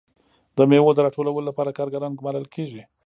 [0.57, 2.81] د میوو د راټولولو لپاره کارګران ګمارل کیږي.